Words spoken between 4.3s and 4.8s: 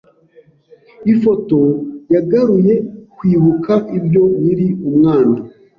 nkiri